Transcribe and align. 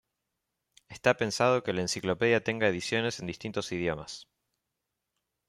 Está 0.89 1.15
pensado 1.15 1.61
que 1.63 1.73
la 1.73 1.81
enciclopedia 1.81 2.43
tenga 2.43 2.67
ediciones 2.67 3.19
en 3.19 3.27
distintos 3.27 3.71
idiomas. 3.71 4.27